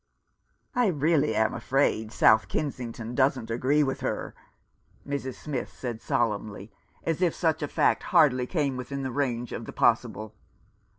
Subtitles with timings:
[0.75, 4.33] "I really am afraid South Kensington doesn't agree with her,"
[5.07, 5.35] Mrs.
[5.35, 6.71] Smith said solemnly,
[7.03, 10.33] as if such a fact hardly came within the range of the possible.